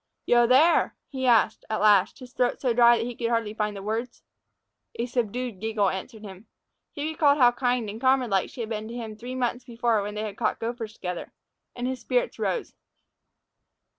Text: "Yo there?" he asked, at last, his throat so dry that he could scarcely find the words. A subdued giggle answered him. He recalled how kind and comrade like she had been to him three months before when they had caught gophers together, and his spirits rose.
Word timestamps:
"Yo 0.25 0.47
there?" 0.47 0.95
he 1.09 1.27
asked, 1.27 1.63
at 1.69 1.79
last, 1.79 2.17
his 2.17 2.33
throat 2.33 2.59
so 2.59 2.73
dry 2.73 2.97
that 2.97 3.03
he 3.05 3.13
could 3.15 3.25
scarcely 3.27 3.53
find 3.53 3.77
the 3.77 3.83
words. 3.83 4.23
A 4.95 5.05
subdued 5.05 5.59
giggle 5.59 5.89
answered 5.89 6.23
him. 6.23 6.47
He 6.91 7.05
recalled 7.09 7.37
how 7.37 7.51
kind 7.51 7.87
and 7.87 8.01
comrade 8.01 8.31
like 8.31 8.49
she 8.49 8.61
had 8.61 8.69
been 8.71 8.87
to 8.87 8.95
him 8.95 9.15
three 9.15 9.35
months 9.35 9.63
before 9.63 10.01
when 10.01 10.15
they 10.15 10.23
had 10.23 10.37
caught 10.37 10.57
gophers 10.59 10.93
together, 10.95 11.33
and 11.75 11.85
his 11.85 12.01
spirits 12.01 12.39
rose. 12.39 12.73